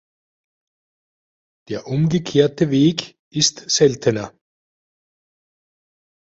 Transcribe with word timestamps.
Der 1.69 1.85
umgekehrte 1.85 2.71
Weg 2.71 3.19
ist 3.29 3.69
seltener. 3.69 4.33